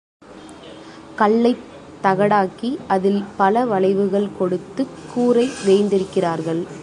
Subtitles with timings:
[1.15, 1.57] கல்லைத்
[2.03, 6.67] தகடாக்கி அதில் பல வளைவுகள் கொடுத்துக் கூரை வேய்ந்திருக்கிறார்கள்.